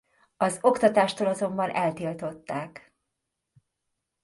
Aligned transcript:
Az 0.37 0.57
oktatástól 0.61 1.27
azonban 1.27 1.69
eltiltották. 1.69 2.93